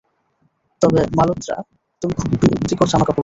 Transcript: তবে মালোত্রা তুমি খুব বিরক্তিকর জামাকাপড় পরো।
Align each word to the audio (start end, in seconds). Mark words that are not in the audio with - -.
তবে 0.81 1.01
মালোত্রা 1.17 1.55
তুমি 2.01 2.13
খুব 2.13 2.29
বিরক্তিকর 2.41 2.87
জামাকাপড় 2.87 3.07
পরো। 3.07 3.19